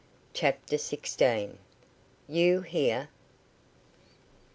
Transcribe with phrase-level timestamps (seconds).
[0.33, 1.59] CHAPTER SIXTEEN.
[2.27, 3.09] "YOU HERE!"